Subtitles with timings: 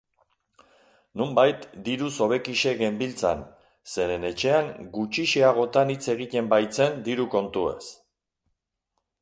[1.21, 3.45] Nonbait diruz hobekixe genbiltzan,
[3.97, 7.81] zeren etxean gutxixeagotan hitz egiten baitzen diru kontuez.